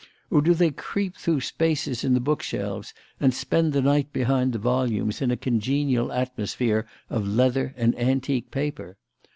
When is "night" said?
3.83-4.11